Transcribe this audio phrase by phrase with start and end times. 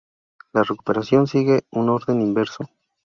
[0.53, 2.65] La recuperación sigue un orden inverso.